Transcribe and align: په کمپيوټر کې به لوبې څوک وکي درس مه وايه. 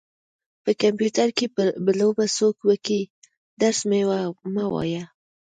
په 0.63 0.71
کمپيوټر 0.81 1.27
کې 1.37 1.45
به 1.83 1.91
لوبې 1.99 2.27
څوک 2.37 2.55
وکي 2.69 3.01
درس 3.61 3.79
مه 4.55 4.65
وايه. 4.73 5.03